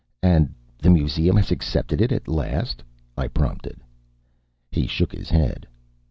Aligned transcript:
"And 0.23 0.51
the 0.79 0.89
Museum 0.89 1.35
has 1.37 1.51
accepted 1.51 2.01
it 2.01 2.11
at 2.11 2.27
last?" 2.27 2.81
I 3.15 3.27
prompted. 3.27 3.81
He 4.71 4.87
shook 4.87 5.11
his 5.11 5.29
head. 5.29 5.67